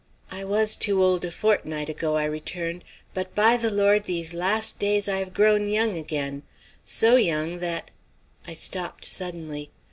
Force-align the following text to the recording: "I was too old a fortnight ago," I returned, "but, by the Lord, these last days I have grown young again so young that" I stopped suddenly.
"I 0.31 0.43
was 0.43 0.75
too 0.75 1.03
old 1.03 1.23
a 1.25 1.29
fortnight 1.29 1.87
ago," 1.87 2.15
I 2.17 2.23
returned, 2.25 2.83
"but, 3.13 3.35
by 3.35 3.55
the 3.55 3.69
Lord, 3.69 4.05
these 4.05 4.33
last 4.33 4.79
days 4.79 5.07
I 5.07 5.17
have 5.19 5.31
grown 5.31 5.69
young 5.69 5.95
again 5.95 6.41
so 6.83 7.17
young 7.17 7.59
that" 7.59 7.91
I 8.47 8.55
stopped 8.55 9.05
suddenly. 9.05 9.69